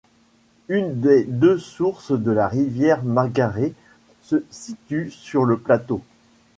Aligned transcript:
Une 0.67 0.99
des 0.99 1.25
deux 1.25 1.59
sources 1.59 2.11
de 2.11 2.31
la 2.31 2.47
rivière 2.47 3.03
Margaree 3.03 3.75
se 4.23 4.37
situe 4.49 5.11
sur 5.11 5.45
le 5.45 5.59
plateau. 5.59 6.01